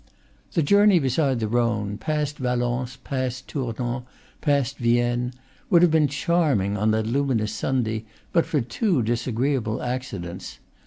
The 0.53 0.63
journey 0.63 0.97
beside 0.97 1.39
the 1.39 1.47
Rhone 1.47 1.99
past 1.99 2.39
Valence, 2.39 2.97
past 3.03 3.47
Tournon, 3.47 4.01
past 4.41 4.79
Vienne 4.79 5.31
would 5.69 5.83
have 5.83 5.91
been 5.91 6.07
charming, 6.07 6.75
on 6.75 6.89
that 6.89 7.05
luminous 7.05 7.51
Sunday, 7.51 8.05
but 8.33 8.47
for 8.47 8.61
two 8.61 9.03
disagreeable 9.03 9.83
accidents. 9.83 10.57